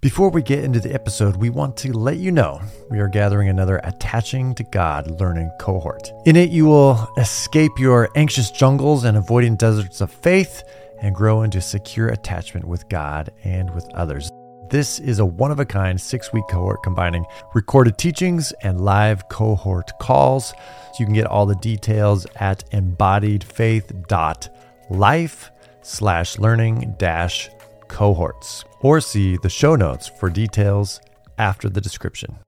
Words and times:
Before 0.00 0.30
we 0.30 0.42
get 0.42 0.62
into 0.62 0.78
the 0.78 0.94
episode, 0.94 1.38
we 1.38 1.50
want 1.50 1.76
to 1.78 1.92
let 1.92 2.18
you 2.18 2.30
know 2.30 2.60
we 2.88 3.00
are 3.00 3.08
gathering 3.08 3.48
another 3.48 3.80
Attaching 3.82 4.54
to 4.54 4.62
God 4.62 5.20
learning 5.20 5.50
cohort. 5.58 6.12
In 6.24 6.36
it, 6.36 6.50
you 6.50 6.66
will 6.66 7.08
escape 7.16 7.72
your 7.80 8.08
anxious 8.14 8.52
jungles 8.52 9.02
and 9.02 9.16
avoiding 9.16 9.56
deserts 9.56 10.00
of 10.00 10.12
faith 10.12 10.62
and 11.02 11.16
grow 11.16 11.42
into 11.42 11.60
secure 11.60 12.10
attachment 12.10 12.64
with 12.64 12.88
God 12.88 13.32
and 13.42 13.74
with 13.74 13.92
others. 13.92 14.30
This 14.70 15.00
is 15.00 15.18
a 15.18 15.26
one 15.26 15.50
of 15.50 15.58
a 15.58 15.66
kind 15.66 16.00
six 16.00 16.32
week 16.32 16.44
cohort 16.48 16.84
combining 16.84 17.26
recorded 17.52 17.98
teachings 17.98 18.52
and 18.62 18.80
live 18.80 19.28
cohort 19.28 19.90
calls. 20.00 20.50
So 20.50 20.54
you 21.00 21.06
can 21.06 21.14
get 21.14 21.26
all 21.26 21.44
the 21.44 21.56
details 21.56 22.24
at 22.36 22.70
embodiedfaith.life 22.70 25.50
slash 25.82 26.38
learning 26.38 26.94
dash 26.98 27.50
cohorts 27.88 28.64
or 28.80 29.00
see 29.00 29.36
the 29.36 29.48
show 29.48 29.76
notes 29.76 30.08
for 30.08 30.30
details 30.30 31.00
after 31.38 31.68
the 31.68 31.80
description. 31.80 32.38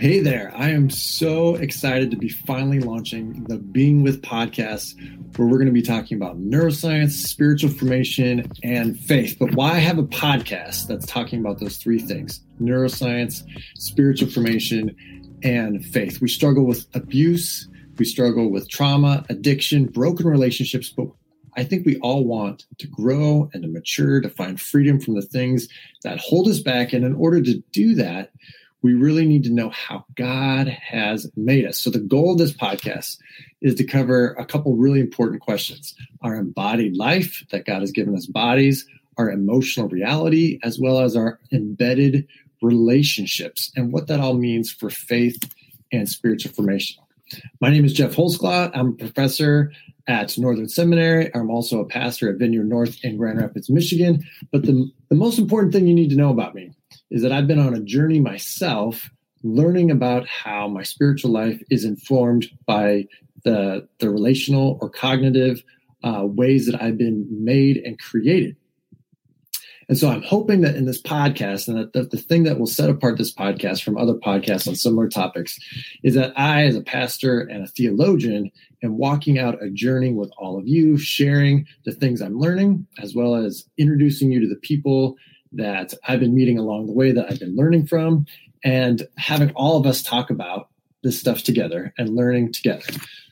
Hey 0.00 0.20
there. 0.20 0.50
I 0.56 0.70
am 0.70 0.88
so 0.88 1.56
excited 1.56 2.10
to 2.10 2.16
be 2.16 2.30
finally 2.30 2.80
launching 2.80 3.44
the 3.44 3.58
Being 3.58 4.02
With 4.02 4.22
podcast, 4.22 4.94
where 5.36 5.46
we're 5.46 5.58
going 5.58 5.66
to 5.66 5.72
be 5.72 5.82
talking 5.82 6.16
about 6.16 6.40
neuroscience, 6.40 7.10
spiritual 7.10 7.68
formation, 7.68 8.50
and 8.62 8.98
faith. 8.98 9.36
But 9.38 9.54
why 9.54 9.74
have 9.74 9.98
a 9.98 10.04
podcast 10.04 10.86
that's 10.86 11.04
talking 11.04 11.40
about 11.40 11.58
those 11.58 11.76
three 11.76 11.98
things 11.98 12.40
neuroscience, 12.62 13.44
spiritual 13.74 14.30
formation, 14.30 14.96
and 15.42 15.84
faith? 15.84 16.22
We 16.22 16.28
struggle 16.28 16.64
with 16.64 16.86
abuse, 16.94 17.68
we 17.98 18.06
struggle 18.06 18.50
with 18.50 18.70
trauma, 18.70 19.26
addiction, 19.28 19.84
broken 19.84 20.26
relationships, 20.26 20.88
but 20.88 21.08
I 21.60 21.64
think 21.64 21.84
we 21.84 21.98
all 21.98 22.24
want 22.24 22.64
to 22.78 22.86
grow 22.86 23.50
and 23.52 23.62
to 23.62 23.68
mature, 23.68 24.18
to 24.22 24.30
find 24.30 24.58
freedom 24.58 24.98
from 24.98 25.14
the 25.14 25.20
things 25.20 25.68
that 26.02 26.18
hold 26.18 26.48
us 26.48 26.60
back. 26.60 26.94
And 26.94 27.04
in 27.04 27.14
order 27.14 27.42
to 27.42 27.62
do 27.72 27.94
that, 27.96 28.32
we 28.80 28.94
really 28.94 29.26
need 29.26 29.44
to 29.44 29.52
know 29.52 29.68
how 29.68 30.06
God 30.14 30.68
has 30.68 31.30
made 31.36 31.66
us. 31.66 31.76
So, 31.76 31.90
the 31.90 31.98
goal 31.98 32.32
of 32.32 32.38
this 32.38 32.54
podcast 32.54 33.18
is 33.60 33.74
to 33.74 33.84
cover 33.84 34.32
a 34.38 34.46
couple 34.46 34.74
really 34.74 35.00
important 35.00 35.42
questions 35.42 35.94
our 36.22 36.34
embodied 36.34 36.96
life, 36.96 37.44
that 37.50 37.66
God 37.66 37.82
has 37.82 37.92
given 37.92 38.16
us 38.16 38.24
bodies, 38.24 38.86
our 39.18 39.30
emotional 39.30 39.86
reality, 39.86 40.58
as 40.62 40.80
well 40.80 41.00
as 41.00 41.14
our 41.14 41.38
embedded 41.52 42.26
relationships, 42.62 43.70
and 43.76 43.92
what 43.92 44.06
that 44.06 44.20
all 44.20 44.32
means 44.32 44.72
for 44.72 44.88
faith 44.88 45.38
and 45.92 46.08
spiritual 46.08 46.52
formation. 46.52 47.02
My 47.60 47.68
name 47.68 47.84
is 47.84 47.92
Geoff 47.92 48.14
Holsclaw. 48.14 48.70
I'm 48.72 48.88
a 48.88 48.92
professor 48.92 49.72
at 50.10 50.36
Northern 50.36 50.68
Seminary. 50.68 51.30
I'm 51.34 51.50
also 51.50 51.80
a 51.80 51.86
pastor 51.86 52.28
at 52.28 52.38
Vineyard 52.38 52.68
North 52.68 52.98
in 53.04 53.16
Grand 53.16 53.40
Rapids, 53.40 53.70
Michigan. 53.70 54.22
But 54.50 54.64
the, 54.64 54.90
the 55.08 55.14
most 55.14 55.38
important 55.38 55.72
thing 55.72 55.86
you 55.86 55.94
need 55.94 56.10
to 56.10 56.16
know 56.16 56.30
about 56.30 56.54
me 56.54 56.72
is 57.10 57.22
that 57.22 57.32
I've 57.32 57.46
been 57.46 57.60
on 57.60 57.74
a 57.74 57.80
journey 57.80 58.20
myself 58.20 59.08
learning 59.42 59.90
about 59.90 60.26
how 60.26 60.68
my 60.68 60.82
spiritual 60.82 61.30
life 61.30 61.62
is 61.70 61.84
informed 61.84 62.46
by 62.66 63.06
the, 63.44 63.88
the 64.00 64.10
relational 64.10 64.78
or 64.82 64.90
cognitive 64.90 65.62
uh, 66.02 66.22
ways 66.24 66.66
that 66.66 66.82
I've 66.82 66.98
been 66.98 67.26
made 67.30 67.78
and 67.78 67.98
created. 67.98 68.56
And 69.90 69.98
so 69.98 70.08
I'm 70.08 70.22
hoping 70.22 70.60
that 70.60 70.76
in 70.76 70.84
this 70.84 71.02
podcast, 71.02 71.66
and 71.66 71.76
that 71.76 71.92
the, 71.94 72.04
the 72.04 72.16
thing 72.16 72.44
that 72.44 72.60
will 72.60 72.68
set 72.68 72.88
apart 72.88 73.18
this 73.18 73.34
podcast 73.34 73.82
from 73.82 73.98
other 73.98 74.14
podcasts 74.14 74.68
on 74.68 74.76
similar 74.76 75.08
topics 75.08 75.58
is 76.04 76.14
that 76.14 76.32
I, 76.38 76.62
as 76.62 76.76
a 76.76 76.80
pastor 76.80 77.40
and 77.40 77.64
a 77.64 77.66
theologian, 77.66 78.52
am 78.84 78.98
walking 78.98 79.36
out 79.36 79.60
a 79.60 79.68
journey 79.68 80.12
with 80.12 80.30
all 80.38 80.56
of 80.56 80.68
you, 80.68 80.96
sharing 80.96 81.66
the 81.86 81.90
things 81.90 82.22
I'm 82.22 82.38
learning, 82.38 82.86
as 83.02 83.16
well 83.16 83.34
as 83.34 83.68
introducing 83.78 84.30
you 84.30 84.38
to 84.38 84.48
the 84.48 84.60
people 84.60 85.16
that 85.54 85.92
I've 86.06 86.20
been 86.20 86.36
meeting 86.36 86.56
along 86.56 86.86
the 86.86 86.92
way 86.92 87.10
that 87.10 87.26
I've 87.28 87.40
been 87.40 87.56
learning 87.56 87.88
from, 87.88 88.26
and 88.62 89.08
having 89.18 89.50
all 89.56 89.76
of 89.76 89.86
us 89.86 90.04
talk 90.04 90.30
about 90.30 90.68
this 91.02 91.18
stuff 91.18 91.42
together 91.42 91.92
and 91.98 92.14
learning 92.14 92.52
together. 92.52 92.86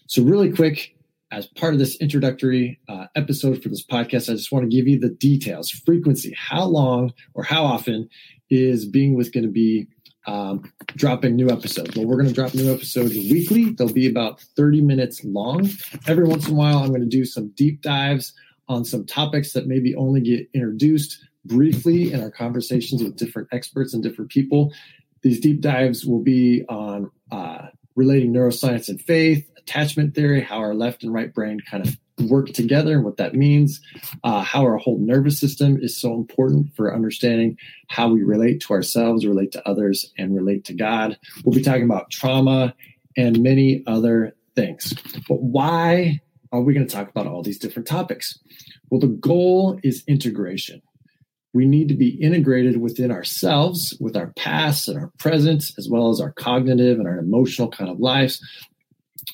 So, 0.09 0.25
really 0.25 0.51
quick, 0.51 0.93
as 1.31 1.47
part 1.47 1.75
of 1.75 1.79
this 1.79 1.97
introductory 1.97 2.81
uh, 2.89 3.07
episode 3.15 3.63
for 3.63 3.69
this 3.69 3.85
podcast, 3.85 4.31
I 4.31 4.35
just 4.35 4.51
want 4.51 4.69
to 4.69 4.75
give 4.75 4.89
you 4.89 4.99
the 4.99 5.11
details, 5.11 5.71
frequency, 5.71 6.35
how 6.37 6.65
long 6.65 7.13
or 7.35 7.45
how 7.45 7.65
often 7.65 8.09
is 8.51 8.87
Being 8.87 9.15
With 9.15 9.33
going 9.33 9.45
to 9.45 9.51
be 9.51 9.87
um, 10.27 10.71
dropping 10.97 11.37
new 11.37 11.51
episodes? 11.51 11.97
Well, 11.97 12.07
we're 12.07 12.17
going 12.17 12.29
to 12.29 12.35
drop 12.35 12.55
new 12.55 12.73
episodes 12.73 13.15
weekly. 13.15 13.73
They'll 13.73 13.93
be 13.93 14.09
about 14.09 14.41
30 14.57 14.81
minutes 14.81 15.23
long. 15.25 15.69
Every 16.07 16.25
once 16.25 16.47
in 16.47 16.55
a 16.55 16.57
while, 16.57 16.79
I'm 16.79 16.89
going 16.89 17.01
to 17.01 17.07
do 17.07 17.25
some 17.25 17.49
deep 17.51 17.83
dives 17.83 18.33
on 18.69 18.85
some 18.85 19.05
topics 19.05 19.53
that 19.53 19.67
maybe 19.67 19.95
only 19.97 20.21
get 20.21 20.49
introduced 20.55 21.25
briefly 21.45 22.13
in 22.13 22.23
our 22.23 22.31
conversations 22.31 23.03
with 23.03 23.17
different 23.17 23.49
experts 23.53 23.95
and 23.95 24.03
different 24.03 24.31
people. 24.31 24.73
These 25.23 25.41
deep 25.41 25.61
dives 25.61 26.05
will 26.05 26.23
be 26.23 26.65
on 26.69 27.11
uh, 27.33 27.69
relating 27.97 28.33
neuroscience 28.33 28.89
and 28.89 29.01
faith, 29.01 29.51
attachment 29.69 30.15
theory, 30.15 30.41
how 30.41 30.59
our 30.59 30.75
left 30.75 31.03
and 31.03 31.13
right 31.13 31.33
brain 31.33 31.61
kind 31.71 31.87
of 31.87 31.97
work 32.29 32.49
together 32.49 32.95
and 32.95 33.05
what 33.05 33.19
that 33.19 33.35
means, 33.35 33.81
uh, 34.25 34.43
how 34.43 34.63
our 34.63 34.77
whole 34.77 34.99
nervous 34.99 35.39
system 35.39 35.79
is 35.81 35.97
so 35.97 36.15
important 36.15 36.75
for 36.75 36.95
understanding 36.95 37.57
how 37.89 38.09
we 38.09 38.23
relate 38.23 38.61
to 38.61 38.73
ourselves, 38.73 39.27
relate 39.27 39.53
to 39.53 39.69
others, 39.69 40.13
and 40.17 40.35
relate 40.35 40.65
to 40.65 40.75
God. 40.75 41.19
We'll 41.45 41.55
be 41.55 41.63
talking 41.63 41.85
about 41.85 42.11
trauma 42.11 42.75
and 43.17 43.43
many 43.43 43.85
other 43.87 44.35
things. 44.57 44.95
But 45.29 45.43
why 45.43 46.21
are 46.51 46.61
we 46.61 46.75
going 46.75 46.87
to 46.87 46.93
talk 46.93 47.11
about 47.11 47.27
all 47.27 47.43
these 47.43 47.59
different 47.59 47.87
topics? 47.87 48.39
Well, 48.91 49.01
the 49.01 49.07
goal 49.07 49.79
is 49.83 50.03
integration. 50.09 50.83
We 51.55 51.65
need 51.65 51.89
to 51.89 51.95
be 51.95 52.11
integrated 52.23 52.81
within 52.81 53.11
ourselves, 53.11 53.97
with 54.01 54.17
our 54.17 54.33
past 54.37 54.89
and 54.89 54.99
our 54.99 55.11
present, 55.19 55.73
as 55.79 55.89
well 55.89 56.11
as 56.11 56.21
our 56.21 56.33
cognitive 56.33 56.99
and 56.99 57.09
our 57.09 57.19
emotional 57.19 57.69
kind 57.69 57.91
of 57.91 58.01
lives, 58.01 58.41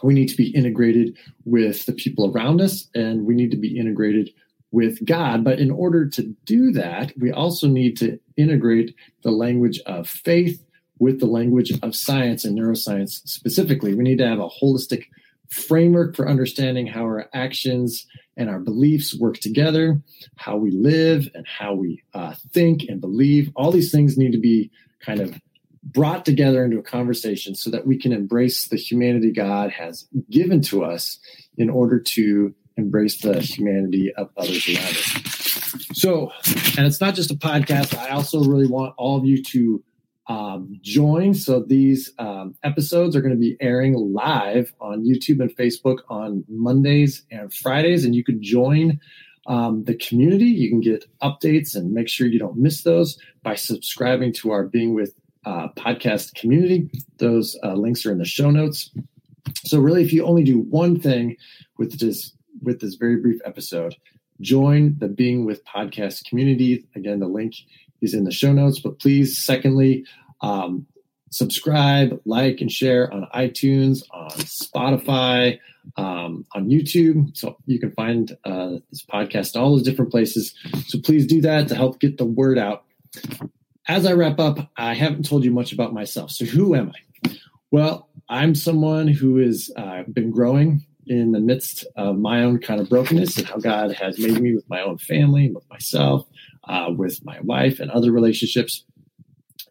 we 0.02 0.14
need 0.14 0.28
to 0.28 0.36
be 0.36 0.50
integrated 0.50 1.16
with 1.44 1.86
the 1.86 1.92
people 1.92 2.30
around 2.30 2.60
us 2.60 2.88
and 2.94 3.24
we 3.24 3.34
need 3.34 3.50
to 3.50 3.56
be 3.56 3.78
integrated 3.78 4.30
with 4.70 5.04
God. 5.04 5.44
But 5.44 5.60
in 5.60 5.70
order 5.70 6.08
to 6.08 6.22
do 6.44 6.72
that, 6.72 7.12
we 7.16 7.30
also 7.30 7.68
need 7.68 7.96
to 7.98 8.18
integrate 8.36 8.94
the 9.22 9.30
language 9.30 9.80
of 9.86 10.08
faith 10.08 10.62
with 10.98 11.20
the 11.20 11.26
language 11.26 11.72
of 11.82 11.94
science 11.94 12.44
and 12.44 12.58
neuroscience 12.58 13.20
specifically. 13.26 13.94
We 13.94 14.04
need 14.04 14.18
to 14.18 14.28
have 14.28 14.40
a 14.40 14.48
holistic 14.48 15.04
framework 15.48 16.16
for 16.16 16.28
understanding 16.28 16.86
how 16.86 17.02
our 17.02 17.28
actions 17.32 18.06
and 18.36 18.50
our 18.50 18.58
beliefs 18.58 19.16
work 19.18 19.38
together, 19.38 20.00
how 20.36 20.56
we 20.56 20.70
live 20.70 21.28
and 21.34 21.46
how 21.46 21.74
we 21.74 22.02
uh, 22.14 22.34
think 22.52 22.82
and 22.88 23.00
believe. 23.00 23.50
All 23.54 23.70
these 23.70 23.92
things 23.92 24.18
need 24.18 24.32
to 24.32 24.40
be 24.40 24.70
kind 25.00 25.20
of 25.20 25.40
brought 25.84 26.24
together 26.24 26.64
into 26.64 26.78
a 26.78 26.82
conversation 26.82 27.54
so 27.54 27.70
that 27.70 27.86
we 27.86 27.98
can 27.98 28.12
embrace 28.12 28.68
the 28.68 28.76
humanity 28.76 29.30
God 29.30 29.70
has 29.70 30.06
given 30.30 30.60
to 30.62 30.84
us 30.84 31.18
in 31.56 31.68
order 31.68 32.00
to 32.00 32.54
embrace 32.76 33.20
the 33.20 33.40
humanity 33.40 34.12
of 34.14 34.30
others 34.36 34.66
around 34.68 34.78
us. 34.78 35.86
So, 35.92 36.30
and 36.76 36.86
it's 36.86 37.00
not 37.00 37.14
just 37.14 37.30
a 37.30 37.34
podcast. 37.34 37.96
I 37.96 38.10
also 38.10 38.42
really 38.42 38.66
want 38.66 38.94
all 38.96 39.18
of 39.18 39.24
you 39.24 39.42
to 39.44 39.84
um, 40.26 40.78
join. 40.80 41.34
So 41.34 41.60
these 41.60 42.12
um, 42.18 42.54
episodes 42.62 43.14
are 43.14 43.20
going 43.20 43.34
to 43.34 43.40
be 43.40 43.56
airing 43.60 43.94
live 43.94 44.72
on 44.80 45.04
YouTube 45.04 45.40
and 45.40 45.54
Facebook 45.54 45.98
on 46.08 46.44
Mondays 46.48 47.24
and 47.30 47.52
Fridays, 47.52 48.04
and 48.04 48.14
you 48.14 48.24
can 48.24 48.42
join 48.42 49.00
um, 49.46 49.84
the 49.84 49.94
community. 49.94 50.46
You 50.46 50.70
can 50.70 50.80
get 50.80 51.04
updates 51.22 51.76
and 51.76 51.92
make 51.92 52.08
sure 52.08 52.26
you 52.26 52.38
don't 52.38 52.56
miss 52.56 52.82
those 52.82 53.18
by 53.42 53.54
subscribing 53.54 54.32
to 54.34 54.50
our 54.50 54.64
Being 54.64 54.94
with 54.94 55.14
uh, 55.44 55.68
podcast 55.76 56.34
community. 56.34 56.88
Those 57.18 57.58
uh, 57.62 57.74
links 57.74 58.04
are 58.06 58.12
in 58.12 58.18
the 58.18 58.24
show 58.24 58.50
notes. 58.50 58.90
So 59.64 59.78
really, 59.78 60.02
if 60.02 60.12
you 60.12 60.24
only 60.24 60.44
do 60.44 60.60
one 60.60 60.98
thing 60.98 61.36
with 61.78 61.98
this 61.98 62.32
with 62.62 62.80
this 62.80 62.94
very 62.94 63.16
brief 63.16 63.40
episode, 63.44 63.94
join 64.40 64.96
the 64.98 65.08
Being 65.08 65.44
with 65.44 65.64
Podcast 65.64 66.24
community. 66.24 66.86
Again, 66.94 67.20
the 67.20 67.26
link 67.26 67.54
is 68.00 68.14
in 68.14 68.24
the 68.24 68.32
show 68.32 68.52
notes. 68.52 68.78
But 68.78 68.98
please, 68.98 69.38
secondly, 69.38 70.04
um, 70.40 70.86
subscribe, 71.30 72.20
like, 72.24 72.60
and 72.60 72.70
share 72.70 73.12
on 73.12 73.26
iTunes, 73.34 74.02
on 74.12 74.30
Spotify, 74.30 75.58
um, 75.96 76.46
on 76.54 76.68
YouTube. 76.68 77.36
So 77.36 77.56
you 77.66 77.78
can 77.78 77.90
find 77.92 78.36
uh, 78.44 78.76
this 78.90 79.04
podcast 79.04 79.54
in 79.54 79.60
all 79.60 79.72
those 79.72 79.82
different 79.82 80.10
places. 80.10 80.54
So 80.86 81.00
please 81.00 81.26
do 81.26 81.40
that 81.42 81.68
to 81.68 81.74
help 81.74 82.00
get 82.00 82.18
the 82.18 82.24
word 82.24 82.58
out 82.58 82.84
as 83.88 84.06
I 84.06 84.12
wrap 84.12 84.38
up, 84.38 84.70
I 84.76 84.94
haven't 84.94 85.28
told 85.28 85.44
you 85.44 85.50
much 85.50 85.72
about 85.72 85.92
myself. 85.92 86.30
So, 86.30 86.44
who 86.44 86.74
am 86.74 86.92
I? 86.94 87.30
Well, 87.70 88.08
I'm 88.28 88.54
someone 88.54 89.08
who 89.08 89.38
has 89.38 89.70
uh, 89.76 90.04
been 90.12 90.30
growing 90.30 90.84
in 91.06 91.32
the 91.32 91.40
midst 91.40 91.84
of 91.96 92.16
my 92.16 92.42
own 92.42 92.58
kind 92.58 92.80
of 92.80 92.88
brokenness 92.88 93.36
and 93.36 93.46
how 93.46 93.58
God 93.58 93.92
has 93.92 94.18
made 94.18 94.40
me 94.40 94.54
with 94.54 94.68
my 94.70 94.80
own 94.80 94.98
family, 94.98 95.50
with 95.50 95.68
myself, 95.68 96.26
uh, 96.64 96.90
with 96.96 97.22
my 97.24 97.38
wife, 97.40 97.80
and 97.80 97.90
other 97.90 98.10
relationships. 98.10 98.84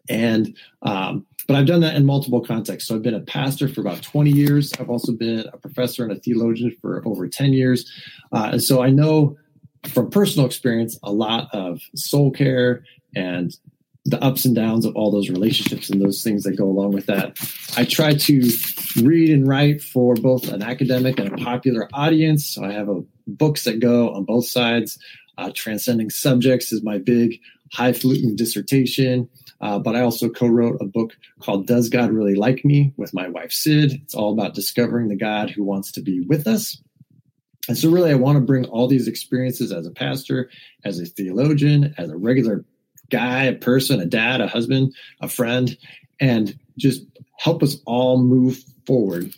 And, 0.08 0.56
um, 0.82 1.26
but 1.48 1.56
I've 1.56 1.66
done 1.66 1.80
that 1.80 1.96
in 1.96 2.06
multiple 2.06 2.40
contexts. 2.40 2.88
So 2.88 2.94
I've 2.94 3.02
been 3.02 3.14
a 3.14 3.20
pastor 3.20 3.68
for 3.68 3.80
about 3.80 4.02
20 4.02 4.30
years. 4.30 4.72
I've 4.78 4.90
also 4.90 5.12
been 5.12 5.46
a 5.52 5.58
professor 5.58 6.04
and 6.04 6.12
a 6.12 6.20
theologian 6.20 6.76
for 6.80 7.02
over 7.06 7.26
10 7.26 7.52
years. 7.52 7.90
Uh, 8.32 8.50
and 8.52 8.62
so 8.62 8.82
I 8.82 8.90
know 8.90 9.36
from 9.88 10.10
personal 10.10 10.46
experience, 10.46 10.98
a 11.02 11.12
lot 11.12 11.48
of 11.52 11.80
soul 11.94 12.30
care 12.30 12.84
and 13.14 13.56
the 14.06 14.22
ups 14.22 14.44
and 14.44 14.54
downs 14.54 14.84
of 14.84 14.94
all 14.96 15.10
those 15.10 15.30
relationships 15.30 15.88
and 15.88 16.00
those 16.00 16.22
things 16.22 16.42
that 16.42 16.56
go 16.56 16.66
along 16.66 16.92
with 16.92 17.06
that. 17.06 17.38
I 17.76 17.84
try 17.84 18.14
to 18.14 18.50
read 19.02 19.30
and 19.30 19.48
write 19.48 19.82
for 19.82 20.14
both 20.14 20.48
an 20.48 20.62
academic 20.62 21.18
and 21.18 21.32
a 21.32 21.42
popular 21.42 21.88
audience. 21.94 22.46
So 22.46 22.64
I 22.64 22.72
have 22.72 22.88
a, 22.88 23.02
books 23.26 23.64
that 23.64 23.80
go 23.80 24.10
on 24.10 24.24
both 24.24 24.46
sides. 24.46 24.98
Uh, 25.38 25.50
Transcending 25.54 26.10
Subjects 26.10 26.72
is 26.72 26.82
my 26.82 26.98
big 26.98 27.40
highfalutin 27.72 28.36
dissertation. 28.36 29.28
Uh, 29.60 29.78
but 29.78 29.96
I 29.96 30.00
also 30.00 30.28
co 30.28 30.46
wrote 30.46 30.76
a 30.80 30.84
book 30.84 31.16
called 31.40 31.66
Does 31.66 31.88
God 31.88 32.10
Really 32.10 32.34
Like 32.34 32.64
Me 32.64 32.92
with 32.98 33.14
my 33.14 33.28
wife, 33.28 33.50
Cyd. 33.50 33.92
It's 34.02 34.14
all 34.14 34.32
about 34.32 34.54
discovering 34.54 35.08
the 35.08 35.16
God 35.16 35.50
who 35.50 35.64
wants 35.64 35.90
to 35.92 36.02
be 36.02 36.20
with 36.20 36.46
us. 36.46 36.78
And 37.66 37.78
so, 37.78 37.90
really, 37.90 38.10
I 38.10 38.16
want 38.16 38.36
to 38.36 38.44
bring 38.44 38.66
all 38.66 38.88
these 38.88 39.08
experiences 39.08 39.72
as 39.72 39.86
a 39.86 39.90
pastor, 39.90 40.50
as 40.84 41.00
a 41.00 41.06
theologian, 41.06 41.94
as 41.96 42.10
a 42.10 42.16
regular 42.16 42.64
guy, 43.10 43.44
a 43.44 43.54
person, 43.54 44.00
a 44.00 44.06
dad, 44.06 44.40
a 44.40 44.46
husband, 44.46 44.94
a 45.20 45.28
friend, 45.28 45.76
and 46.20 46.58
just 46.76 47.02
help 47.38 47.62
us 47.62 47.76
all 47.86 48.18
move 48.18 48.62
forward 48.86 49.32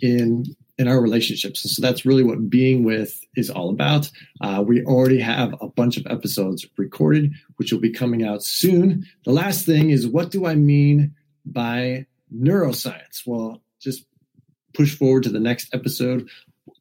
in 0.00 0.44
in 0.78 0.88
our 0.88 1.00
relationships. 1.00 1.62
So 1.74 1.80
that's 1.80 2.04
really 2.04 2.22
what 2.22 2.50
being 2.50 2.84
with 2.84 3.18
is 3.34 3.48
all 3.48 3.70
about. 3.70 4.10
Uh, 4.42 4.62
we 4.66 4.84
already 4.84 5.18
have 5.20 5.54
a 5.62 5.68
bunch 5.68 5.96
of 5.96 6.06
episodes 6.06 6.66
recorded, 6.76 7.32
which 7.56 7.72
will 7.72 7.80
be 7.80 7.92
coming 7.92 8.24
out 8.24 8.42
soon. 8.42 9.06
The 9.24 9.32
last 9.32 9.64
thing 9.64 9.88
is 9.90 10.06
what 10.06 10.30
do 10.30 10.44
I 10.44 10.54
mean 10.54 11.14
by 11.46 12.06
neuroscience? 12.34 13.22
Well, 13.24 13.62
just 13.80 14.04
push 14.74 14.94
forward 14.94 15.22
to 15.22 15.30
the 15.30 15.40
next 15.40 15.74
episode. 15.74 16.28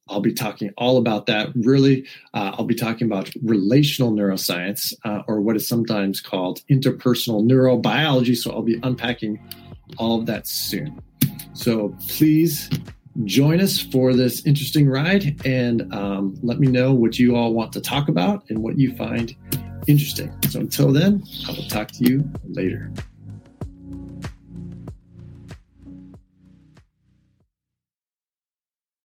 I'll 0.08 0.22
be 0.22 0.34
talking 0.34 0.72
all 0.78 0.98
about 0.98 1.26
that. 1.26 1.50
Really, 1.56 2.06
uh, 2.34 2.52
I'll 2.54 2.66
be 2.66 2.76
talking 2.76 3.08
about 3.08 3.30
relational 3.44 4.12
neuroscience, 4.12 4.94
uh, 5.04 5.24
or 5.28 5.42
what 5.42 5.56
is 5.56 5.68
sometimes 5.68 6.22
called 6.22 6.62
interpersonal 6.70 7.44
neurobiology. 7.44 8.38
So 8.38 8.52
I'll 8.52 8.62
be 8.62 8.80
unpacking 8.84 9.40
all 9.98 10.20
of 10.20 10.26
that 10.28 10.48
soon. 10.48 11.02
So 11.54 11.96
please 12.08 12.70
join 13.24 13.62
us 13.62 13.80
for 13.80 14.14
this 14.14 14.46
interesting 14.46 14.90
ride 14.90 15.42
and 15.46 15.92
um, 15.94 16.38
let 16.44 16.60
me 16.60 16.68
know 16.68 16.94
what 16.94 17.18
you 17.18 17.36
all 17.36 17.54
want 17.54 17.72
to 17.74 17.82
talk 17.82 18.10
about 18.10 18.44
and 18.50 18.60
what 18.60 18.78
you 18.78 18.96
find 18.96 19.36
interesting. 19.88 20.34
So 20.50 20.60
until 20.60 20.92
then, 20.92 21.24
I 21.48 21.52
will 21.52 21.68
talk 21.68 21.92
to 21.92 22.04
you 22.04 22.30
later. 22.44 22.92